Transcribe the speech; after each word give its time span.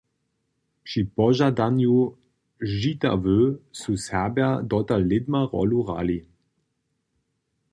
Při 0.83 1.03
požadanju 1.03 2.17
Žitawy 2.61 3.57
su 3.71 3.97
Serbja 3.97 4.61
dotal 4.61 5.01
lědma 5.05 5.45
rólu 5.53 5.83
hrali. 5.83 6.19